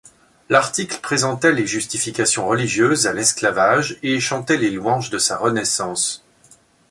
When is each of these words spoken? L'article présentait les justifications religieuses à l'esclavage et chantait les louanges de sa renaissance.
L'article 0.49 0.99
présentait 0.99 1.51
les 1.51 1.67
justifications 1.67 2.47
religieuses 2.47 3.05
à 3.05 3.13
l'esclavage 3.13 3.99
et 4.01 4.19
chantait 4.19 4.57
les 4.57 4.71
louanges 4.71 5.11
de 5.11 5.19
sa 5.19 5.37
renaissance. 5.37 6.25